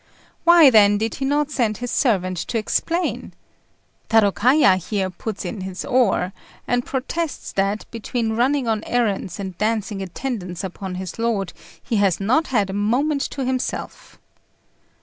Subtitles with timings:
[0.45, 3.35] Why, then, did he not send his servant to explain?
[4.09, 6.33] Tarôkaja here puts in his oar,
[6.67, 11.53] and protests that, between running on errands and dancing attendance upon his lord,
[11.83, 14.17] he has not had a moment to himself.